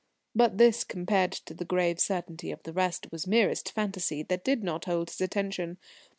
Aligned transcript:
But 0.33 0.57
this, 0.57 0.83
compared 0.83 1.31
to 1.31 1.53
the 1.53 1.63
grave 1.63 1.99
certainty 1.99 2.49
of 2.49 2.63
the 2.63 2.73
rest, 2.73 3.05
was 3.11 3.27
merest 3.27 3.71
fantasy 3.71 4.23
that 4.23 4.43
did 4.43 4.63
not 4.63 4.85
hold 4.85 5.11
his 5.11 5.21
attention. 5.21 5.77